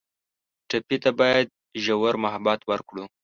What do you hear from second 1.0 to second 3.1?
ته باید ژور محبت ورکړو.